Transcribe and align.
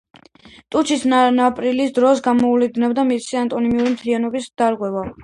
ტუჩის 0.75 1.01
ნაპრალის 1.11 1.93
დროს, 1.97 2.21
გამოვლინდება 2.29 3.05
მისი 3.11 3.39
ანატომიური 3.43 3.93
მთლიანობის 3.97 4.49
დარღვევა. 4.65 5.05